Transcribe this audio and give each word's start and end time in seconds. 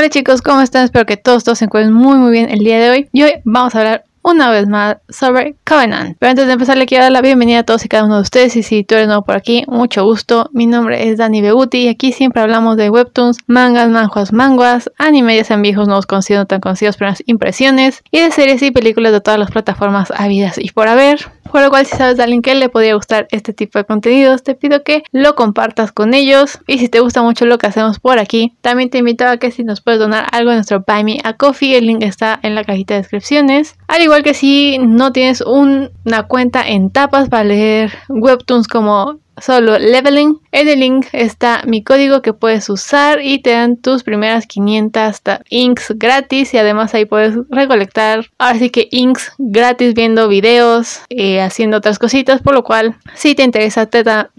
Hola 0.00 0.08
chicos, 0.08 0.40
¿cómo 0.40 0.62
están? 0.62 0.84
Espero 0.84 1.04
que 1.04 1.18
todos, 1.18 1.44
todos 1.44 1.58
se 1.58 1.66
encuentren 1.66 1.92
muy 1.92 2.16
muy 2.16 2.30
bien 2.30 2.48
el 2.48 2.60
día 2.60 2.80
de 2.80 2.88
hoy. 2.88 3.08
Y 3.12 3.22
hoy 3.22 3.32
vamos 3.44 3.74
a 3.74 3.80
hablar 3.80 4.06
una 4.22 4.50
vez 4.50 4.66
más 4.66 4.96
sobre 5.08 5.56
Covenant. 5.64 6.16
Pero 6.18 6.30
antes 6.30 6.46
de 6.46 6.52
empezar 6.52 6.76
le 6.76 6.86
quiero 6.86 7.04
dar 7.04 7.12
la 7.12 7.22
bienvenida 7.22 7.60
a 7.60 7.62
todos 7.62 7.84
y 7.84 7.88
cada 7.88 8.04
uno 8.04 8.16
de 8.16 8.22
ustedes 8.22 8.56
y 8.56 8.62
si 8.62 8.84
tú 8.84 8.94
eres 8.94 9.06
nuevo 9.06 9.22
por 9.22 9.36
aquí, 9.36 9.64
mucho 9.66 10.04
gusto. 10.04 10.48
Mi 10.52 10.66
nombre 10.66 11.08
es 11.08 11.18
Dani 11.18 11.40
Beguti 11.40 11.82
y 11.82 11.88
aquí 11.88 12.12
siempre 12.12 12.42
hablamos 12.42 12.76
de 12.76 12.90
webtoons, 12.90 13.38
mangas, 13.46 13.88
manjuas, 13.90 14.32
manguas, 14.32 14.90
anime 14.98 15.36
ya 15.36 15.44
sean 15.44 15.62
viejos, 15.62 15.86
nuevos 15.86 16.06
conocidos, 16.06 16.46
tan 16.48 16.60
conocidos, 16.60 16.96
primeras 16.96 17.22
impresiones 17.26 18.02
y 18.10 18.20
de 18.20 18.30
series 18.30 18.62
y 18.62 18.70
películas 18.70 19.12
de 19.12 19.20
todas 19.20 19.38
las 19.38 19.50
plataformas 19.50 20.12
habidas 20.16 20.58
y 20.58 20.70
por 20.70 20.88
haber. 20.88 21.30
Por 21.50 21.62
lo 21.62 21.70
cual, 21.70 21.84
si 21.84 21.96
sabes 21.96 22.16
de 22.16 22.22
alguien 22.22 22.42
que 22.42 22.54
le 22.54 22.68
podría 22.68 22.94
gustar 22.94 23.26
este 23.32 23.52
tipo 23.52 23.78
de 23.78 23.84
contenidos, 23.84 24.44
te 24.44 24.54
pido 24.54 24.84
que 24.84 25.02
lo 25.10 25.34
compartas 25.34 25.90
con 25.90 26.14
ellos. 26.14 26.60
Y 26.68 26.78
si 26.78 26.88
te 26.88 27.00
gusta 27.00 27.22
mucho 27.22 27.44
lo 27.44 27.58
que 27.58 27.66
hacemos 27.66 27.98
por 27.98 28.20
aquí, 28.20 28.54
también 28.60 28.88
te 28.88 28.98
invito 28.98 29.26
a 29.26 29.36
que 29.38 29.50
si 29.50 29.64
nos 29.64 29.80
puedes 29.80 29.98
donar 29.98 30.26
algo 30.30 30.50
en 30.50 30.58
nuestro 30.58 30.84
Buy 30.86 31.02
Me 31.02 31.18
a 31.24 31.32
Coffee, 31.32 31.76
el 31.76 31.86
link 31.86 32.02
está 32.04 32.38
en 32.42 32.54
la 32.54 32.62
cajita 32.62 32.94
de 32.94 33.00
descripciones. 33.00 33.74
Al 33.90 34.02
igual 34.02 34.22
que 34.22 34.34
si 34.34 34.78
no 34.78 35.10
tienes 35.10 35.40
una 35.40 36.22
cuenta 36.28 36.62
en 36.64 36.90
tapas 36.90 37.28
para 37.28 37.42
leer 37.42 37.92
webtoons 38.08 38.68
como 38.68 39.18
solo 39.36 39.80
leveling. 39.80 40.38
En 40.52 40.68
el 40.68 40.78
link 40.78 41.06
está 41.10 41.62
mi 41.66 41.82
código 41.82 42.22
que 42.22 42.32
puedes 42.32 42.70
usar 42.70 43.20
y 43.20 43.40
te 43.40 43.50
dan 43.50 43.76
tus 43.76 44.04
primeras 44.04 44.46
500 44.46 45.22
inks 45.48 45.92
gratis 45.96 46.54
y 46.54 46.58
además 46.58 46.94
ahí 46.94 47.04
puedes 47.04 47.34
recolectar 47.50 48.26
así 48.38 48.70
que 48.70 48.86
inks 48.92 49.32
gratis 49.38 49.94
viendo 49.94 50.28
videos, 50.28 51.00
eh, 51.08 51.40
haciendo 51.40 51.78
otras 51.78 51.98
cositas, 51.98 52.42
por 52.42 52.54
lo 52.54 52.62
cual 52.62 52.94
si 53.14 53.34
te 53.34 53.42
interesa 53.42 53.88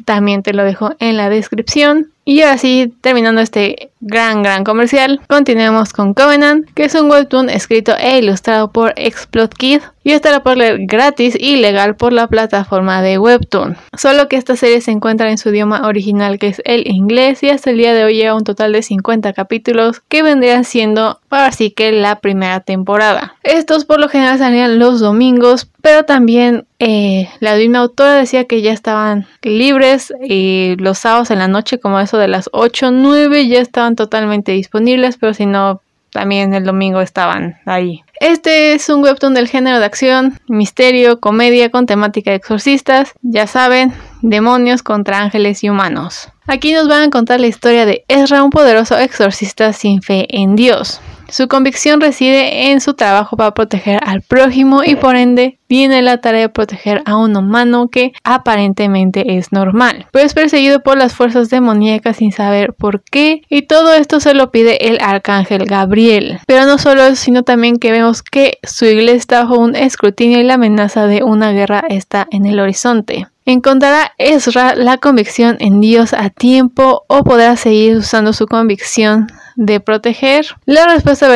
también 0.05 0.44
te 0.44 0.54
lo 0.54 0.63
dejo 0.63 0.91
en 0.99 1.18
la 1.18 1.30
descripción. 1.30 2.12
Y 2.24 2.42
así, 2.42 2.94
terminando 3.02 3.42
este 3.42 3.92
gran, 4.00 4.44
gran 4.44 4.64
comercial, 4.64 5.22
continuemos 5.28 5.92
con 5.94 6.14
Covenant, 6.14 6.68
que 6.74 6.86
es 6.86 6.96
un 6.96 7.10
webtoon 7.10 7.50
escrito 7.50 7.96
e 7.98 8.20
ilustrado 8.20 8.72
por 8.72 8.94
Explode 8.96 9.82
y 10.04 10.12
estará 10.12 10.41
por 10.41 10.58
leer 10.58 10.80
gratis 10.82 11.36
y 11.40 11.58
legal 11.58 11.96
por 11.96 12.13
la 12.13 12.28
plataforma 12.28 13.02
de 13.02 13.20
Webtoon. 13.20 13.78
Solo 13.98 14.28
que 14.28 14.36
esta 14.36 14.55
serie 14.55 14.82
se 14.82 14.91
encuentra 14.91 15.30
en 15.30 15.38
su 15.38 15.50
idioma 15.50 15.88
original 15.88 16.40
que 16.40 16.48
es 16.48 16.62
el 16.66 16.88
inglés 16.88 17.44
y 17.44 17.50
hasta 17.50 17.70
el 17.70 17.78
día 17.78 17.94
de 17.94 18.04
hoy 18.04 18.16
lleva 18.16 18.35
un 18.35 18.44
total 18.44 18.72
de 18.72 18.82
50 18.82 19.34
capítulos 19.34 20.02
que 20.08 20.24
vendrían 20.24 20.63
siendo 20.63 21.20
así 21.30 21.72
que 21.72 21.91
la 21.91 22.20
primera 22.20 22.62
temporada. 22.62 23.35
Estos 23.44 23.85
por 23.85 24.00
lo 24.00 24.10
general 24.10 24.40
salían 24.40 24.80
los 24.80 25.00
domingos, 25.00 25.68
pero 25.82 26.04
también 26.04 26.65
eh, 26.79 27.29
la 27.40 27.55
misma 27.55 27.79
autora 27.79 28.15
decía 28.15 28.46
que 28.46 28.62
ya 28.62 28.71
estaban 28.71 29.26
libres 29.41 30.13
y 30.23 30.76
los 30.77 30.99
sábados 30.99 31.32
en 31.32 31.40
la 31.40 31.48
noche 31.48 31.79
como 31.79 31.99
eso 31.99 32.18
de 32.18 32.27
las 32.27 32.49
8 32.54 32.91
9 32.91 33.48
ya 33.48 33.60
estaban 33.60 33.96
totalmente 33.96 34.51
disponibles, 34.51 35.18
pero 35.18 35.34
si 35.34 35.46
no 35.46 35.82
también 36.12 36.54
el 36.54 36.65
domingo 36.65 37.01
estaban 37.01 37.57
ahí. 37.65 38.04
Este 38.20 38.73
es 38.73 38.90
un 38.90 39.04
webtoon 39.04 39.34
del 39.34 39.48
género 39.48 39.79
de 39.79 39.85
acción, 39.85 40.40
misterio, 40.48 41.20
comedia 41.20 41.71
con 41.71 41.85
temática 41.85 42.32
de 42.32 42.38
exorcistas, 42.38 43.13
ya 43.21 43.48
saben, 43.48 43.93
demonios 44.21 44.84
contra 44.84 45.20
ángeles 45.20 45.63
y 45.63 45.70
humanos. 45.70 46.29
Aquí 46.54 46.74
nos 46.74 46.90
van 46.90 47.04
a 47.04 47.10
contar 47.10 47.40
la 47.40 47.48
historia 47.48 47.85
de 47.85 48.04
Ezra, 48.10 48.44
un 48.44 48.49
poderoso 48.49 48.98
exorcista 48.98 49.71
sin 49.71 50.02
fe 50.02 50.27
en 50.27 50.57
Dios. 50.57 50.99
Su 51.30 51.48
convicción 51.48 52.02
reside 52.02 52.71
en 52.71 52.82
su 52.82 52.94
trabajo 52.94 53.38
para 53.38 53.54
proteger 53.54 54.02
al 54.05 54.21
prójimo 54.21 54.84
y 54.84 54.98
por 54.98 55.16
ende 55.16 55.60
tiene 55.68 56.02
la 56.02 56.18
tarea 56.18 56.41
de 56.41 56.49
proteger 56.49 57.04
a 57.05 57.16
un 57.16 57.38
humano 57.38 57.88
que 57.88 58.12
aparentemente 58.26 59.38
es 59.38 59.54
normal, 59.54 60.07
pero 60.12 60.26
es 60.26 60.34
perseguido 60.34 60.82
por 60.82 60.98
las 60.98 61.13
fuerzas 61.13 61.49
demoníacas 61.49 62.18
sin 62.18 62.34
saber 62.34 62.74
por 62.74 63.02
qué 63.02 63.44
y 63.48 63.62
todo 63.62 63.94
esto 63.94 64.19
se 64.19 64.34
lo 64.34 64.52
pide 64.52 64.90
el 64.90 64.97
arcángel 65.00 65.63
Gabriel. 65.63 66.41
Pero 66.47 66.66
no 66.66 66.78
solo 66.78 67.03
eso, 67.03 67.16
sino 67.16 67.44
también 67.44 67.78
que 67.78 67.94
vemos 67.94 68.24
que 68.24 68.57
su 68.63 68.84
iglesia 68.84 69.16
está 69.16 69.40
bajo 69.44 69.57
un 69.57 69.78
escrutinio 69.78 70.41
y 70.41 70.44
la 70.44 70.56
amenaza 70.56 71.07
de 71.07 71.24
una 71.24 71.53
guerra 71.53 71.85
está 71.88 72.28
en 72.29 72.46
el 72.46 72.59
horizonte. 72.59 73.31
¿Encontrará 73.46 74.13
Ezra 74.18 74.75
la 74.75 74.97
convicción 74.97 75.57
en 75.59 75.81
Dios 75.81 76.13
a 76.13 76.29
tiempo 76.29 77.03
o 77.07 77.24
podrá 77.24 77.56
seguir 77.56 77.97
usando 77.97 78.34
su 78.34 78.46
convicción 78.46 79.28
de 79.56 79.79
proteger? 79.79 80.46
La 80.66 80.85
respuesta 80.85 81.28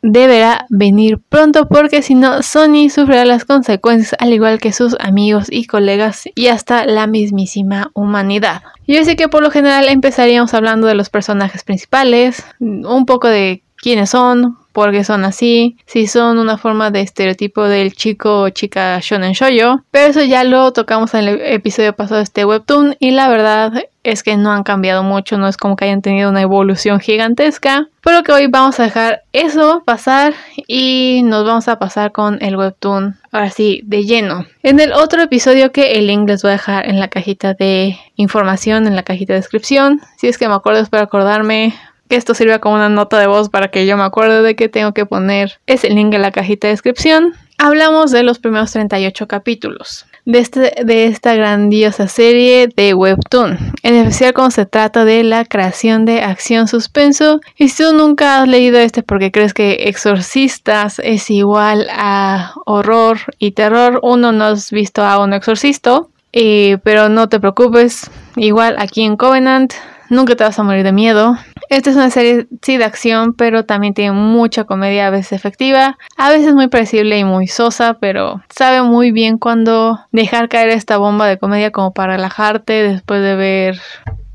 deberá 0.00 0.66
venir 0.70 1.18
pronto 1.28 1.68
porque 1.68 2.02
si 2.02 2.14
no 2.14 2.42
Sony 2.42 2.88
sufrirá 2.90 3.24
las 3.24 3.44
consecuencias 3.44 4.14
al 4.20 4.32
igual 4.32 4.60
que 4.60 4.72
sus 4.72 4.96
amigos 5.00 5.48
y 5.50 5.66
colegas 5.66 6.28
y 6.36 6.46
hasta 6.46 6.86
la 6.86 7.06
mismísima 7.08 7.90
humanidad. 7.94 8.62
Yo 8.86 9.04
sé 9.04 9.16
que 9.16 9.28
por 9.28 9.42
lo 9.42 9.50
general 9.50 9.88
empezaríamos 9.88 10.54
hablando 10.54 10.86
de 10.86 10.94
los 10.94 11.10
personajes 11.10 11.64
principales, 11.64 12.44
un 12.60 13.04
poco 13.04 13.28
de 13.28 13.62
quiénes 13.80 14.10
son, 14.10 14.56
por 14.72 14.92
qué 14.92 15.02
son 15.02 15.24
así, 15.24 15.76
si 15.86 16.06
son 16.06 16.38
una 16.38 16.56
forma 16.56 16.92
de 16.92 17.00
estereotipo 17.00 17.64
del 17.64 17.94
chico 17.94 18.42
o 18.42 18.48
chica 18.50 19.00
shonen 19.02 19.32
shoyo, 19.32 19.82
pero 19.90 20.06
eso 20.06 20.22
ya 20.22 20.44
lo 20.44 20.72
tocamos 20.72 21.14
en 21.14 21.26
el 21.26 21.40
episodio 21.40 21.94
pasado 21.94 22.18
de 22.18 22.24
este 22.24 22.44
webtoon 22.44 22.96
y 23.00 23.10
la 23.10 23.28
verdad 23.28 23.72
es 24.04 24.22
que 24.22 24.36
no 24.36 24.52
han 24.52 24.62
cambiado 24.62 25.02
mucho, 25.02 25.36
no 25.36 25.48
es 25.48 25.56
como 25.56 25.74
que 25.74 25.86
hayan 25.86 26.00
tenido 26.00 26.30
una 26.30 26.42
evolución 26.42 27.00
gigantesca, 27.00 27.88
pero 28.02 28.22
que 28.22 28.32
hoy 28.32 28.46
vamos 28.46 28.78
a 28.78 28.84
dejar 28.84 29.22
eso 29.32 29.82
pasar 29.84 30.34
y 30.68 31.22
nos 31.24 31.44
vamos 31.44 31.66
a 31.66 31.78
pasar 31.78 32.12
con 32.12 32.38
el 32.40 32.56
webtoon 32.56 33.16
ahora 33.32 33.50
sí 33.50 33.82
de 33.84 34.04
lleno. 34.04 34.46
En 34.62 34.80
el 34.80 34.92
otro 34.92 35.22
episodio 35.22 35.72
que 35.72 35.92
el 35.92 36.06
link 36.06 36.28
les 36.28 36.42
voy 36.42 36.50
a 36.50 36.52
dejar 36.52 36.88
en 36.88 37.00
la 37.00 37.08
cajita 37.08 37.52
de 37.54 37.98
información, 38.14 38.86
en 38.86 38.96
la 38.96 39.02
cajita 39.02 39.32
de 39.32 39.40
descripción, 39.40 40.00
si 40.16 40.28
es 40.28 40.38
que 40.38 40.48
me 40.48 40.54
acuerdo, 40.54 40.80
espero 40.80 41.02
acordarme, 41.02 41.74
que 42.08 42.16
esto 42.16 42.34
sirva 42.34 42.58
como 42.58 42.74
una 42.76 42.88
nota 42.88 43.18
de 43.18 43.26
voz 43.26 43.48
para 43.48 43.68
que 43.68 43.86
yo 43.86 43.96
me 43.96 44.04
acuerde 44.04 44.42
de 44.42 44.56
que 44.56 44.68
tengo 44.68 44.92
que 44.92 45.06
poner 45.06 45.60
ese 45.66 45.90
link 45.90 46.14
en 46.14 46.22
la 46.22 46.32
cajita 46.32 46.66
de 46.66 46.72
descripción. 46.72 47.34
Hablamos 47.58 48.10
de 48.12 48.22
los 48.22 48.38
primeros 48.38 48.72
38 48.72 49.26
capítulos 49.26 50.06
de, 50.28 50.40
este, 50.40 50.84
de 50.84 51.06
esta 51.06 51.34
grandiosa 51.34 52.06
serie 52.06 52.68
de 52.68 52.92
Webtoon, 52.92 53.56
en 53.82 53.94
especial 53.94 54.34
cuando 54.34 54.50
se 54.50 54.66
trata 54.66 55.06
de 55.06 55.24
la 55.24 55.46
creación 55.46 56.04
de 56.04 56.20
acción 56.20 56.68
suspenso. 56.68 57.40
Y 57.56 57.70
si 57.70 57.82
tú 57.82 57.94
nunca 57.94 58.42
has 58.42 58.48
leído 58.48 58.78
este 58.78 59.02
porque 59.02 59.32
crees 59.32 59.54
que 59.54 59.88
Exorcistas 59.88 61.00
es 61.02 61.30
igual 61.30 61.88
a 61.90 62.52
horror 62.66 63.20
y 63.38 63.52
terror, 63.52 64.00
uno 64.02 64.30
no 64.32 64.44
has 64.44 64.70
visto 64.70 65.02
a 65.02 65.18
un 65.18 65.32
exorcista, 65.32 66.02
eh, 66.34 66.76
pero 66.84 67.08
no 67.08 67.30
te 67.30 67.40
preocupes, 67.40 68.10
igual 68.36 68.76
aquí 68.78 69.04
en 69.04 69.16
Covenant 69.16 69.72
nunca 70.10 70.36
te 70.36 70.44
vas 70.44 70.58
a 70.58 70.62
morir 70.62 70.84
de 70.84 70.92
miedo. 70.92 71.38
Esta 71.68 71.90
es 71.90 71.96
una 71.96 72.10
serie, 72.10 72.46
sí, 72.62 72.78
de 72.78 72.84
acción, 72.84 73.34
pero 73.34 73.64
también 73.64 73.94
tiene 73.94 74.12
mucha 74.12 74.64
comedia, 74.64 75.06
a 75.06 75.10
veces 75.10 75.32
efectiva, 75.32 75.98
a 76.16 76.30
veces 76.30 76.54
muy 76.54 76.68
predecible 76.68 77.18
y 77.18 77.24
muy 77.24 77.46
sosa, 77.46 77.98
pero 78.00 78.42
sabe 78.48 78.82
muy 78.82 79.12
bien 79.12 79.38
cuándo 79.38 80.00
dejar 80.10 80.48
caer 80.48 80.70
esta 80.70 80.96
bomba 80.96 81.26
de 81.26 81.38
comedia 81.38 81.70
como 81.70 81.92
para 81.92 82.16
relajarte 82.16 82.72
después 82.84 83.22
de 83.22 83.34
ver 83.34 83.80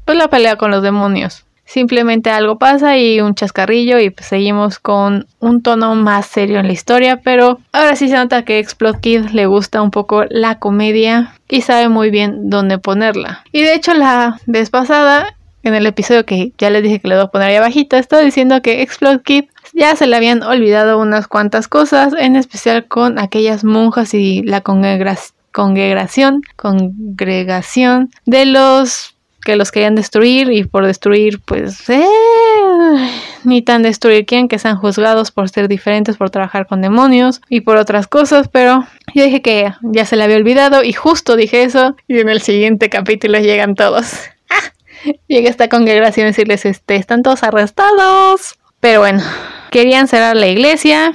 pues, 0.05 0.17
la 0.17 0.27
pelea 0.27 0.57
con 0.57 0.71
los 0.71 0.83
demonios. 0.83 1.45
Simplemente 1.66 2.29
algo 2.29 2.59
pasa 2.59 2.97
y 2.97 3.19
un 3.19 3.33
chascarrillo 3.33 3.97
y 3.97 4.09
pues 4.11 4.27
seguimos 4.27 4.77
con 4.77 5.25
un 5.39 5.63
tono 5.63 5.95
más 5.95 6.27
serio 6.27 6.59
en 6.59 6.67
la 6.67 6.73
historia, 6.73 7.21
pero 7.23 7.59
ahora 7.71 7.95
sí 7.95 8.09
se 8.09 8.15
nota 8.15 8.44
que 8.44 8.59
Explode 8.59 9.00
Kid 9.00 9.29
le 9.29 9.47
gusta 9.47 9.81
un 9.81 9.89
poco 9.89 10.25
la 10.29 10.59
comedia 10.59 11.33
y 11.50 11.61
sabe 11.61 11.88
muy 11.89 12.11
bien 12.11 12.50
dónde 12.50 12.77
ponerla. 12.77 13.44
Y 13.51 13.61
de 13.63 13.73
hecho 13.73 13.94
la 13.94 14.39
vez 14.45 14.69
pasada 14.69 15.35
en 15.63 15.74
el 15.74 15.85
episodio 15.85 16.25
que 16.25 16.53
ya 16.57 16.69
les 16.69 16.84
dije 16.84 17.00
que 17.00 17.07
le 17.07 17.16
voy 17.16 17.24
a 17.25 17.28
poner 17.28 17.50
ahí 17.50 17.56
abajito, 17.56 17.97
estaba 17.97 18.22
diciendo 18.22 18.62
que 18.62 18.81
Explode 18.81 19.22
Kid 19.24 19.46
ya 19.74 19.96
se 19.96 20.07
le 20.07 20.16
habían 20.16 20.44
olvidado 20.44 21.00
unas 21.00 21.28
cuantas 21.28 21.68
cosas, 21.68 22.13
en 22.18 22.35
especial 22.35 22.85
con 22.88 23.18
aquellas 23.18 23.63
monjas 23.63 24.13
y 24.13 24.44
la 24.44 24.62
congregación, 24.62 26.41
congregación 26.56 28.12
de 28.25 28.46
los 28.46 29.16
que 29.44 29.56
los 29.56 29.72
querían 29.72 29.96
destruir 29.96 30.51
y 30.51 30.63
por 30.63 30.85
destruir 30.85 31.40
pues 31.44 31.90
eh, 31.90 32.06
ni 33.44 33.62
tan 33.62 33.84
destruir 33.84 34.25
quién 34.25 34.47
que 34.47 34.57
sean 34.57 34.78
juzgados 34.78 35.31
por 35.31 35.50
ser 35.50 35.68
diferentes, 35.68 36.18
por 36.18 36.30
trabajar 36.30 36.66
con 36.66 36.81
demonios 36.81 37.42
y 37.50 37.62
por 37.62 37.77
otras 37.77 38.07
cosas, 38.07 38.48
pero 38.48 38.86
yo 39.13 39.24
dije 39.24 39.42
que 39.42 39.74
ya 39.81 40.06
se 40.06 40.16
le 40.16 40.24
había 40.24 40.38
olvidado 40.38 40.83
y 40.83 40.94
justo 40.94 41.36
dije 41.36 41.63
eso 41.63 41.95
y 42.07 42.19
en 42.19 42.30
el 42.30 42.42
siguiente 42.42 42.89
capítulo 42.89 43.39
llegan 43.39 43.75
todos. 43.75 44.13
Llega 45.27 45.50
esta 45.50 45.69
congregación 45.69 46.25
a 46.25 46.29
decirles, 46.29 46.65
este, 46.65 46.95
están 46.95 47.23
todos 47.23 47.44
arrestados. 47.44 48.55
Pero 48.79 49.00
bueno, 49.00 49.21
querían 49.71 50.07
cerrar 50.07 50.35
la 50.35 50.47
iglesia. 50.47 51.13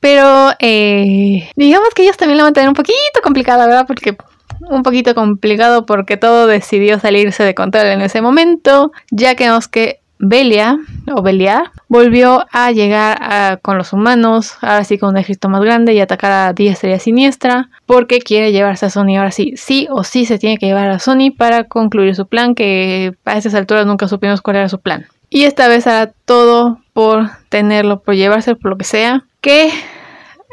Pero 0.00 0.50
eh, 0.58 1.48
digamos 1.56 1.88
que 1.94 2.02
ellos 2.02 2.16
también 2.16 2.38
lo 2.38 2.44
van 2.44 2.50
a 2.50 2.54
tener 2.54 2.68
un 2.68 2.74
poquito 2.74 3.20
complicado, 3.22 3.66
¿verdad? 3.66 3.86
Porque 3.86 4.16
un 4.60 4.82
poquito 4.82 5.14
complicado 5.14 5.86
porque 5.86 6.16
todo 6.16 6.46
decidió 6.46 6.98
salirse 6.98 7.42
de 7.42 7.54
control 7.54 7.86
en 7.86 8.00
ese 8.00 8.20
momento, 8.20 8.92
ya 9.10 9.34
que 9.34 9.44
vemos 9.44 9.68
que 9.68 10.00
Belia, 10.18 10.78
o 11.14 11.22
Belia, 11.22 11.72
volvió 11.88 12.46
a 12.50 12.72
llegar 12.72 13.60
con 13.60 13.76
los 13.76 13.92
humanos, 13.92 14.54
ahora 14.60 14.84
sí 14.84 14.98
con 14.98 15.10
un 15.10 15.16
ejército 15.18 15.48
más 15.48 15.60
grande 15.62 15.94
y 15.94 16.00
atacar 16.00 16.32
a 16.32 16.52
diestra 16.52 16.90
y 16.90 16.92
a 16.94 16.98
siniestra, 16.98 17.68
porque 17.84 18.20
quiere 18.20 18.52
llevarse 18.52 18.86
a 18.86 18.90
Sony. 18.90 19.16
Ahora 19.16 19.30
sí, 19.30 19.54
sí 19.56 19.88
o 19.90 20.04
sí 20.04 20.24
se 20.24 20.38
tiene 20.38 20.58
que 20.58 20.66
llevar 20.66 20.88
a 20.88 20.98
Sony 20.98 21.30
para 21.36 21.64
concluir 21.64 22.14
su 22.14 22.26
plan, 22.26 22.54
que 22.54 23.14
a 23.24 23.36
esas 23.36 23.54
alturas 23.54 23.86
nunca 23.86 24.08
supimos 24.08 24.40
cuál 24.40 24.56
era 24.56 24.68
su 24.68 24.80
plan. 24.80 25.06
Y 25.28 25.44
esta 25.44 25.68
vez 25.68 25.86
hará 25.86 26.12
todo 26.24 26.78
por 26.92 27.30
tenerlo, 27.48 28.00
por 28.00 28.14
llevarse, 28.14 28.54
por 28.54 28.70
lo 28.70 28.78
que 28.78 28.84
sea. 28.84 29.24
Que 29.40 29.70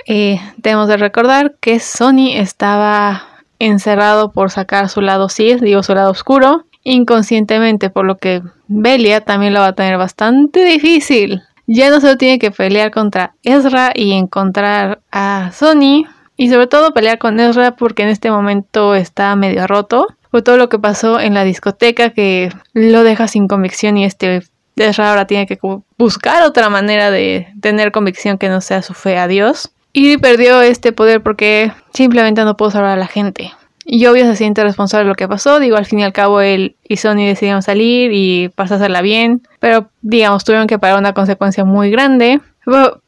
eh, 0.07 0.41
tenemos 0.61 0.87
de 0.87 0.97
recordar 0.97 1.55
que 1.59 1.79
Sony 1.79 2.33
estaba 2.33 3.23
encerrado 3.59 4.31
por 4.31 4.51
sacar 4.51 4.89
su 4.89 5.01
lado 5.01 5.29
sí, 5.29 5.55
digo 5.55 5.83
su 5.83 5.95
lado 5.95 6.11
oscuro, 6.11 6.65
inconscientemente, 6.83 7.89
por 7.89 8.05
lo 8.05 8.17
que 8.17 8.41
Belia 8.67 9.21
también 9.21 9.53
lo 9.53 9.61
va 9.61 9.67
a 9.67 9.75
tener 9.75 9.97
bastante 9.97 10.63
difícil. 10.65 11.41
Ya 11.65 11.89
no 11.89 12.01
solo 12.01 12.17
tiene 12.17 12.39
que 12.39 12.51
pelear 12.51 12.91
contra 12.91 13.35
Ezra 13.43 13.91
y 13.95 14.11
encontrar 14.11 15.01
a 15.11 15.51
Sony, 15.53 16.05
y 16.35 16.49
sobre 16.49 16.67
todo 16.67 16.93
pelear 16.93 17.19
con 17.19 17.39
Ezra 17.39 17.75
porque 17.75 18.03
en 18.03 18.09
este 18.09 18.31
momento 18.31 18.95
está 18.95 19.35
medio 19.35 19.67
roto. 19.67 20.07
Por 20.31 20.41
todo 20.41 20.57
lo 20.57 20.67
que 20.67 20.79
pasó 20.79 21.19
en 21.19 21.35
la 21.35 21.43
discoteca 21.43 22.09
que 22.09 22.49
lo 22.73 23.03
deja 23.03 23.27
sin 23.27 23.47
convicción 23.47 23.97
y 23.97 24.05
este 24.05 24.41
Ezra 24.75 25.11
ahora 25.11 25.27
tiene 25.27 25.45
que 25.45 25.59
buscar 25.99 26.41
otra 26.43 26.69
manera 26.69 27.11
de 27.11 27.47
tener 27.61 27.91
convicción 27.91 28.39
que 28.39 28.49
no 28.49 28.59
sea 28.59 28.81
su 28.81 28.95
fe 28.95 29.17
a 29.17 29.27
Dios. 29.27 29.71
Y 29.93 30.17
perdió 30.17 30.61
este 30.61 30.91
poder 30.91 31.21
porque 31.21 31.71
simplemente 31.93 32.43
no 32.43 32.57
pudo 32.57 32.71
salvar 32.71 32.91
a 32.91 32.97
la 32.97 33.05
gente. 33.05 33.51
Y 33.85 34.05
obvio 34.05 34.25
se 34.25 34.35
siente 34.35 34.63
responsable 34.63 35.03
de 35.03 35.09
lo 35.09 35.15
que 35.15 35.27
pasó. 35.27 35.59
Digo, 35.59 35.77
al 35.77 35.85
fin 35.85 35.99
y 35.99 36.03
al 36.03 36.13
cabo 36.13 36.41
él 36.41 36.75
y 36.83 36.97
Sony 36.97 37.25
decidieron 37.25 37.61
salir 37.61 38.11
y 38.13 38.49
pasársela 38.49 39.01
bien. 39.01 39.41
Pero 39.59 39.89
digamos, 40.01 40.43
tuvieron 40.43 40.67
que 40.67 40.79
pagar 40.79 40.99
una 40.99 41.13
consecuencia 41.13 41.65
muy 41.65 41.89
grande. 41.91 42.39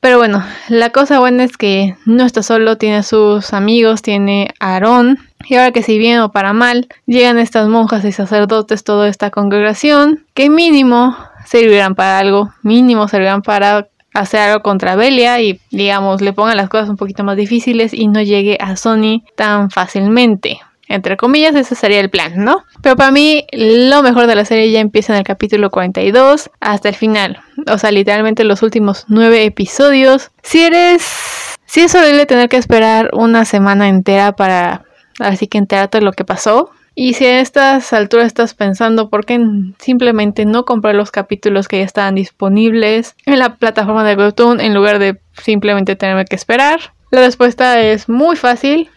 Pero 0.02 0.18
bueno, 0.18 0.44
la 0.68 0.90
cosa 0.90 1.20
buena 1.20 1.46
es 1.46 1.56
que 1.56 1.96
no 2.06 2.26
está 2.26 2.44
solo, 2.44 2.78
tiene 2.78 3.04
sus 3.04 3.54
amigos, 3.54 4.02
tiene 4.02 4.50
a 4.60 4.74
Aarón. 4.74 5.20
Y 5.48 5.56
ahora 5.56 5.72
que 5.72 5.82
si 5.82 5.98
bien 5.98 6.20
o 6.20 6.32
para 6.32 6.54
mal, 6.54 6.88
llegan 7.06 7.38
estas 7.38 7.70
monjas 7.70 8.04
y 8.04 8.12
sacerdotes, 8.12 8.84
toda 8.84 9.08
esta 9.08 9.30
congregación, 9.30 10.26
que 10.34 10.50
mínimo 10.50 11.16
servirán 11.46 11.96
para 11.96 12.20
algo, 12.20 12.52
mínimo 12.64 13.08
servirán 13.08 13.44
para 13.44 13.88
hacer 14.16 14.40
algo 14.40 14.64
contra 14.64 14.96
Belia 14.96 15.40
y 15.42 15.60
digamos 15.70 16.22
le 16.22 16.34
pongan 16.34 16.58
las 16.58 16.70
cosas 16.70 16.90
un 16.90 16.96
poquito 16.96 17.24
más 17.24 17.38
difíciles 17.38 17.94
y 17.94 18.08
no 18.08 18.22
llegue 18.22 18.58
a 18.60 18.76
Sony 18.76 19.24
tan 19.36 19.70
fácilmente. 19.70 20.60
Entre 20.88 21.18
comillas, 21.18 21.56
ese 21.56 21.76
sería 21.76 22.00
el 22.00 22.10
plan, 22.10 22.34
¿no? 22.38 22.64
Pero 22.82 22.96
para 22.96 23.12
mí, 23.12 23.46
lo 23.52 24.04
mejor 24.04 24.28
de 24.28 24.36
la 24.36 24.46
serie 24.46 24.72
ya 24.72 24.80
empieza 24.80 25.14
en 25.14 25.20
el 25.20 25.26
capítulo 25.26 25.72
42 25.72 26.52
hasta 26.60 26.90
el 26.90 26.96
final. 26.96 27.42
O 27.68 27.78
sea, 27.80 27.92
literalmente 27.92 28.44
los 28.44 28.62
últimos 28.62 29.06
nueve 29.08 29.44
episodios. 29.46 30.32
Si 30.44 30.62
eres. 30.62 31.58
Si 31.66 31.82
es 31.82 31.96
horrible 31.96 32.28
tener 32.28 32.50
que 32.50 32.58
esperar 32.58 33.10
una 33.14 33.46
semana 33.46 33.90
entera 33.90 34.34
para. 34.34 34.84
Así 35.20 35.48
que 35.48 35.58
enterarte 35.58 35.98
de 35.98 36.06
lo 36.06 36.12
que 36.12 36.24
pasó. 36.24 36.70
Y 36.96 37.14
si 37.14 37.26
a 37.26 37.42
estas 37.42 37.92
alturas 37.92 38.28
estás 38.28 38.54
pensando 38.54 39.10
por 39.10 39.26
qué 39.26 39.38
simplemente 39.80 40.46
no 40.46 40.64
comprar 40.64 40.96
los 40.96 41.12
capítulos 41.12 41.68
que 41.68 41.80
ya 41.80 41.86
estaban 41.86 42.16
disponibles 42.16 43.16
en 43.26 43.40
la 43.40 43.56
plataforma 43.56 44.06
de 44.06 44.16
Webtoon 44.16 44.62
en 44.62 44.74
lugar 44.74 44.98
de 45.00 45.20
simplemente 45.34 45.98
tenerme 45.98 46.24
que 46.24 46.38
esperar, 46.38 46.80
la 47.12 47.20
respuesta 47.20 47.82
es 47.82 48.08
muy 48.08 48.38
fácil. 48.38 48.90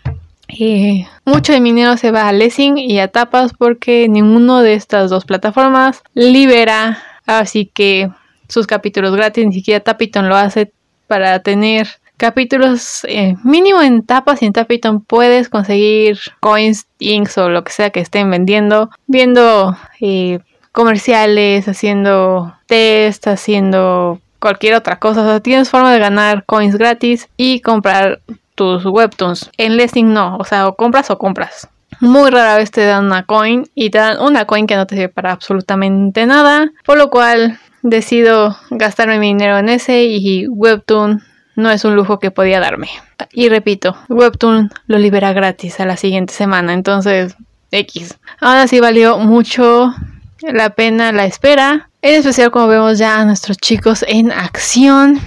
Y 0.49 1.07
mucho 1.27 1.53
de 1.53 1.61
mi 1.61 1.71
dinero 1.71 1.97
se 1.97 2.11
va 2.11 2.29
a 2.29 2.33
Lessing 2.33 2.79
y 2.79 3.01
a 3.01 3.09
Tapas 3.09 3.53
porque 3.53 4.09
ninguno 4.09 4.63
de 4.63 4.75
estas 4.75 5.11
dos 5.11 5.25
plataformas 5.25 6.03
libera 6.15 7.03
así 7.27 7.67
que 7.67 8.09
sus 8.49 8.67
capítulos 8.67 9.15
gratis, 9.15 9.47
ni 9.47 9.53
siquiera 9.53 9.81
Tapiton 9.81 10.29
lo 10.29 10.37
hace 10.37 10.73
para 11.07 11.41
tener 11.43 11.89
capítulos 12.19 13.05
eh, 13.09 13.37
mínimo 13.45 13.81
en 13.81 14.05
tapas 14.05 14.43
y 14.43 14.47
en 14.47 14.53
Tapiton 14.53 15.01
puedes 15.01 15.49
conseguir 15.49 16.19
coins, 16.41 16.87
inks 16.99 17.39
o 17.39 17.49
lo 17.49 17.65
que 17.65 17.73
sea 17.73 17.91
que 17.91 18.01
estén 18.01 18.31
vendiendo, 18.31 18.91
viendo 19.07 19.77
eh, 20.01 20.41
comerciales, 20.73 21.67
haciendo 21.67 22.55
test, 22.67 23.27
haciendo 23.29 24.21
cualquier 24.41 24.75
otra 24.75 24.99
cosa. 24.99 25.23
O 25.23 25.25
sea, 25.25 25.41
tienes 25.41 25.71
forma 25.71 25.93
de 25.93 26.01
ganar 26.01 26.45
coins 26.45 26.77
gratis 26.77 27.29
y 27.37 27.61
comprar 27.61 28.21
tus 28.55 28.85
webtoons. 28.85 29.51
En 29.57 29.77
Lessing 29.77 30.13
no, 30.13 30.37
o 30.37 30.45
sea, 30.45 30.67
o 30.67 30.75
compras 30.75 31.11
o 31.11 31.19
compras. 31.19 31.69
Muy 32.01 32.31
rara 32.31 32.57
vez 32.57 32.71
te 32.71 32.85
dan 32.85 33.07
una 33.07 33.25
coin 33.25 33.65
y 33.75 33.91
te 33.91 33.99
dan 33.99 34.21
una 34.21 34.45
coin 34.45 34.67
que 34.67 34.77
no 34.77 34.87
te 34.87 34.97
sirve 34.97 35.09
para 35.09 35.33
absolutamente 35.33 36.27
nada, 36.27 36.71
por 36.85 36.99
lo 36.99 37.09
cual 37.11 37.59
decido 37.83 38.57
gastarme 38.71 39.19
mi 39.19 39.29
dinero 39.29 39.59
en 39.59 39.69
ese 39.69 40.05
y 40.05 40.47
Webtoon 40.49 41.23
no 41.59 41.71
es 41.73 41.85
un 41.85 41.97
lujo 41.97 42.21
que 42.21 42.31
podía 42.31 42.61
darme. 42.61 42.89
Y 43.33 43.49
repito, 43.49 43.97
Webtoon 44.09 44.71
lo 44.87 44.99
libera 44.99 45.33
gratis 45.33 45.81
a 45.81 45.87
la 45.87 45.97
siguiente 45.97 46.33
semana, 46.33 46.73
entonces 46.73 47.35
X. 47.73 48.17
Ahora 48.41 48.69
sí 48.69 48.79
valió 48.79 49.19
mucho 49.19 49.93
la 50.41 50.71
pena 50.71 51.11
la 51.11 51.25
espera, 51.25 51.91
en 52.01 52.15
especial 52.15 52.53
como 52.53 52.69
vemos 52.69 52.99
ya 52.99 53.21
a 53.21 53.25
nuestros 53.25 53.59
chicos 53.59 54.05
en 54.07 54.31
acción 54.31 55.21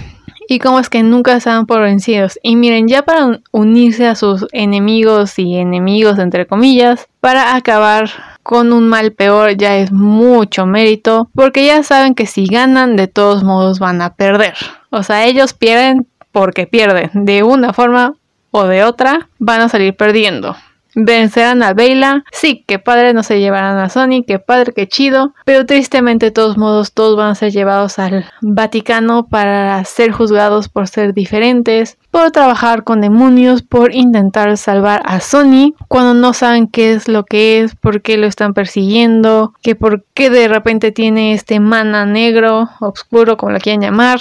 y 0.48 0.58
cómo 0.58 0.80
es 0.80 0.88
que 0.88 1.02
nunca 1.02 1.38
dan 1.38 1.66
por 1.66 1.82
vencidos. 1.82 2.38
Y 2.42 2.56
miren, 2.56 2.88
ya 2.88 3.02
para 3.02 3.40
unirse 3.50 4.06
a 4.06 4.14
sus 4.14 4.46
enemigos 4.52 5.38
y 5.38 5.56
enemigos 5.56 6.18
entre 6.18 6.46
comillas, 6.46 7.08
para 7.20 7.54
acabar 7.54 8.10
con 8.42 8.72
un 8.72 8.88
mal 8.88 9.12
peor 9.12 9.56
ya 9.56 9.76
es 9.76 9.92
mucho 9.92 10.66
mérito, 10.66 11.28
porque 11.34 11.66
ya 11.66 11.82
saben 11.82 12.14
que 12.14 12.26
si 12.26 12.46
ganan 12.46 12.96
de 12.96 13.06
todos 13.06 13.44
modos 13.44 13.78
van 13.78 14.00
a 14.00 14.14
perder. 14.14 14.54
O 14.90 15.02
sea, 15.02 15.24
ellos 15.24 15.54
pierden 15.54 16.06
porque 16.32 16.66
pierden. 16.66 17.10
De 17.12 17.42
una 17.42 17.72
forma 17.72 18.14
o 18.50 18.64
de 18.64 18.84
otra 18.84 19.28
van 19.38 19.60
a 19.60 19.68
salir 19.68 19.96
perdiendo. 19.96 20.56
Vencerán 20.94 21.62
a 21.62 21.72
Bella. 21.72 22.24
Sí, 22.32 22.64
que 22.66 22.78
padre 22.78 23.14
no 23.14 23.22
se 23.22 23.40
llevarán 23.40 23.78
a 23.78 23.88
Sony, 23.88 24.24
que 24.26 24.38
padre, 24.38 24.72
que 24.72 24.88
chido. 24.88 25.32
Pero 25.44 25.64
tristemente, 25.64 26.26
de 26.26 26.32
todos 26.32 26.58
modos, 26.58 26.92
todos 26.92 27.16
van 27.16 27.30
a 27.30 27.34
ser 27.34 27.52
llevados 27.52 27.98
al 27.98 28.26
Vaticano 28.40 29.26
para 29.26 29.82
ser 29.84 30.12
juzgados 30.12 30.68
por 30.68 30.88
ser 30.88 31.14
diferentes, 31.14 31.96
por 32.10 32.30
trabajar 32.30 32.84
con 32.84 33.00
demonios, 33.00 33.62
por 33.62 33.94
intentar 33.94 34.56
salvar 34.58 35.02
a 35.06 35.20
Sony 35.20 35.74
cuando 35.88 36.14
no 36.14 36.34
saben 36.34 36.68
qué 36.68 36.92
es 36.92 37.08
lo 37.08 37.24
que 37.24 37.60
es, 37.60 37.74
por 37.74 38.02
qué 38.02 38.18
lo 38.18 38.26
están 38.26 38.52
persiguiendo, 38.52 39.54
que 39.62 39.74
por 39.74 40.04
qué 40.12 40.28
de 40.28 40.48
repente 40.48 40.92
tiene 40.92 41.32
este 41.32 41.58
mana 41.58 42.04
negro, 42.04 42.68
oscuro, 42.80 43.36
como 43.36 43.52
lo 43.52 43.60
quieran 43.60 43.80
llamar. 43.80 44.20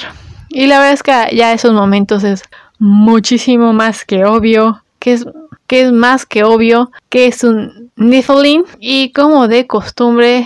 Y 0.52 0.68
la 0.68 0.80
verdad 0.80 0.94
es 0.94 1.04
que 1.04 1.36
ya 1.36 1.54
esos 1.54 1.74
momentos 1.74 2.24
es 2.24 2.44
muchísimo 2.78 3.74
más 3.74 4.06
que 4.06 4.26
obvio 4.26 4.84
que 5.00 5.14
es, 5.14 5.26
que 5.68 5.84
es 5.84 5.92
más 5.92 6.26
que 6.26 6.44
obvio 6.44 6.92
que 7.10 7.28
es 7.28 7.44
un 7.44 7.92
Niflin 7.96 8.66
y 8.80 9.12
como 9.14 9.48
de 9.48 9.66
costumbre 9.68 10.46